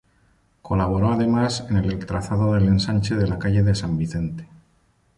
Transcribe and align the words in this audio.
Colaboró 0.63 1.11
además 1.11 1.63
en 1.69 1.77
el 1.77 2.03
trazado 2.07 2.55
del 2.55 2.63
ensanche 2.67 3.13
de 3.15 3.27
la 3.27 3.37
calle 3.37 3.61
de 3.61 3.75
san 3.75 3.99
Vicente. 3.99 4.47